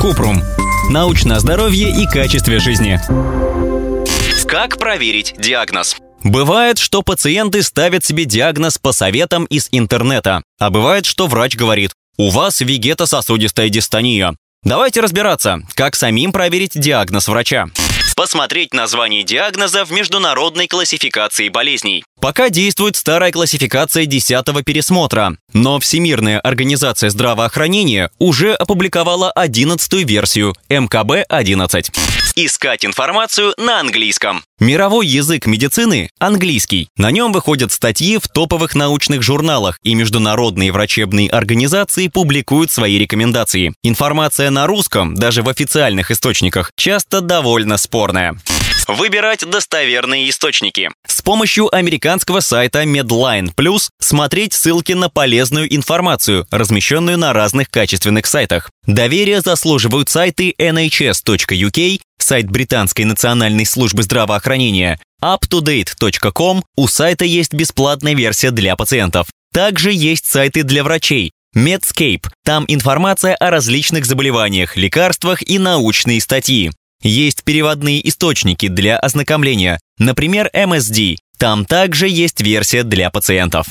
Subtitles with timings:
[0.00, 0.42] Купрум.
[0.90, 3.00] Научное здоровье и качестве жизни.
[4.46, 5.96] Как проверить диагноз?
[6.22, 11.92] Бывает, что пациенты ставят себе диагноз по советам из интернета, а бывает, что врач говорит
[12.16, 14.34] «У вас вегетососудистая дистония».
[14.62, 17.66] Давайте разбираться, как самим проверить диагноз врача.
[18.16, 22.02] Посмотреть название диагноза в международной классификации болезней.
[22.18, 31.92] Пока действует старая классификация 10 пересмотра, но Всемирная организация здравоохранения уже опубликовала 11 версию МКБ-11.
[32.38, 34.44] Искать информацию на английском.
[34.60, 36.90] Мировой язык медицины– английский.
[36.98, 43.72] На нем выходят статьи в топовых научных журналах, и международные врачебные организации публикуют свои рекомендации.
[43.82, 48.38] Информация на русском, даже в официальных источниках, часто довольно спорная.
[48.86, 50.90] Выбирать достоверные источники.
[51.06, 58.26] С помощью американского сайта Medline Plus смотреть ссылки на полезную информацию, размещенную на разных качественных
[58.26, 58.70] сайтах.
[58.86, 68.50] Доверие заслуживают сайты nhs.uk, сайт Британской национальной службы здравоохранения, uptodate.com, у сайта есть бесплатная версия
[68.50, 69.28] для пациентов.
[69.52, 72.26] Также есть сайты для врачей, Medscape.
[72.44, 76.70] Там информация о различных заболеваниях, лекарствах и научные статьи.
[77.02, 81.16] Есть переводные источники для ознакомления, например, MSD.
[81.38, 83.66] Там также есть версия для пациентов.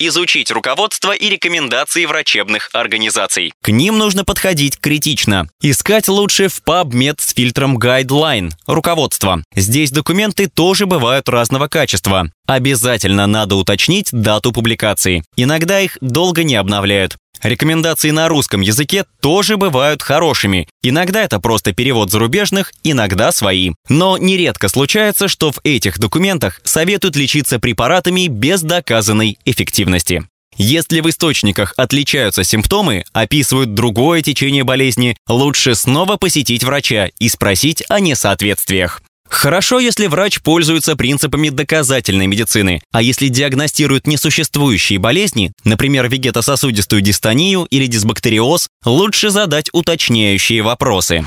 [0.00, 3.52] Изучить руководство и рекомендации врачебных организаций.
[3.62, 5.48] К ним нужно подходить критично.
[5.60, 9.42] Искать лучше в PubMed с фильтром Guideline– руководство.
[9.56, 12.30] Здесь документы тоже бывают разного качества.
[12.46, 15.24] Обязательно надо уточнить дату публикации.
[15.36, 17.16] Иногда их долго не обновляют.
[17.42, 20.68] Рекомендации на русском языке тоже бывают хорошими.
[20.82, 23.72] Иногда это просто перевод зарубежных, иногда свои.
[23.88, 30.24] Но нередко случается, что в этих документах советуют лечиться препаратами без доказанной эффективности.
[30.56, 37.84] Если в источниках отличаются симптомы, описывают другое течение болезни, лучше снова посетить врача и спросить
[37.88, 39.00] о несоответствиях.
[39.30, 47.66] Хорошо, если врач пользуется принципами доказательной медицины, а если диагностирует несуществующие болезни, например, вегетососудистую дистонию
[47.70, 51.26] или дисбактериоз, лучше задать уточняющие вопросы.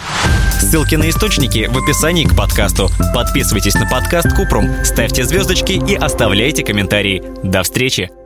[0.59, 2.89] Ссылки на источники в описании к подкасту.
[3.13, 7.23] Подписывайтесь на подкаст Купрум, ставьте звездочки и оставляйте комментарии.
[7.43, 8.20] До встречи!